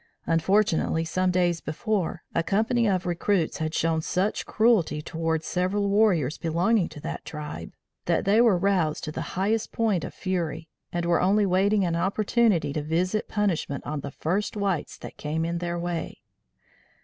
Unfortunately 0.25 1.05
some 1.05 1.29
days 1.29 1.61
before, 1.61 2.23
a 2.33 2.41
company 2.41 2.89
of 2.89 3.05
recruits 3.05 3.59
had 3.59 3.75
shown 3.75 4.01
such 4.01 4.47
cruelty 4.47 4.99
toward 4.99 5.43
several 5.43 5.89
warriors 5.89 6.39
belonging 6.39 6.89
to 6.89 6.99
that 7.01 7.23
tribe, 7.23 7.71
that 8.05 8.25
they 8.25 8.41
were 8.41 8.57
roused 8.57 9.03
to 9.03 9.11
the 9.11 9.21
highest 9.37 9.71
point 9.71 10.03
of 10.03 10.11
fury, 10.15 10.67
and 10.91 11.05
were 11.05 11.21
only 11.21 11.45
waiting 11.45 11.85
an 11.85 11.95
opportunity 11.95 12.73
to 12.73 12.81
visit 12.81 13.27
punishment 13.29 13.85
on 13.85 13.99
the 13.99 14.09
first 14.09 14.57
whites 14.57 14.97
that 14.97 15.17
came 15.17 15.45
in 15.45 15.59
their 15.59 15.77
way. 15.77 16.21